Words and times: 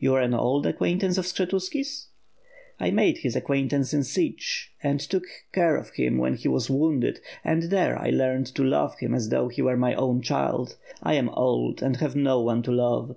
"You 0.00 0.16
axe 0.16 0.24
an 0.24 0.34
old 0.34 0.66
acquaintance 0.66 1.18
of 1.18 1.24
Skshetuski's?" 1.24 2.08
"I 2.80 2.90
made 2.90 3.18
his 3.18 3.36
acquaintance 3.36 3.94
in 3.94 4.02
Sich 4.02 4.72
and 4.82 4.98
took 4.98 5.22
care 5.52 5.76
of 5.76 5.90
him 5.90 6.18
when 6.18 6.34
he 6.34 6.48
was 6.48 6.68
wounded; 6.68 7.20
and 7.44 7.62
there 7.70 7.96
I 7.96 8.10
learned 8.10 8.46
to 8.56 8.64
love 8.64 8.98
him 8.98 9.14
as 9.14 9.28
though 9.28 9.46
he 9.46 9.62
were 9.62 9.76
my 9.76 9.94
own 9.94 10.20
child. 10.20 10.76
I 11.00 11.14
am 11.14 11.28
old 11.28 11.80
and 11.80 11.94
have 11.98 12.16
no 12.16 12.40
one 12.42 12.62
to 12.64 12.72
love." 12.72 13.14